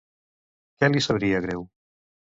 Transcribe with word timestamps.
Què 0.79 0.89
li 0.95 1.03
sabria 1.09 1.45
greu? 1.47 1.65